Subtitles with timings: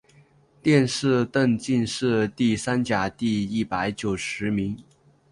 [0.63, 4.75] 殿试登进士第三甲第一百九十名。